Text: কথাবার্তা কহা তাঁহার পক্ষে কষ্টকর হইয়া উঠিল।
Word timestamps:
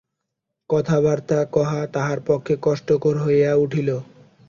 কথাবার্তা 0.69 1.39
কহা 1.53 1.81
তাঁহার 1.93 2.19
পক্ষে 2.25 2.53
কষ্টকর 2.61 3.15
হইয়া 3.23 3.51
উঠিল। 3.55 3.89